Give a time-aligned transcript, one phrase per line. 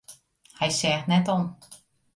[0.59, 1.45] Hy seach net om.